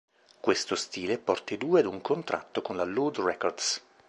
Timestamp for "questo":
0.39-0.73